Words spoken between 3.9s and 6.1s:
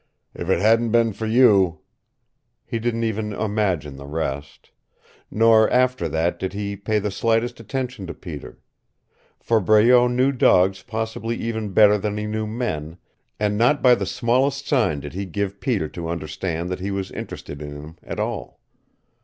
the rest. Nor after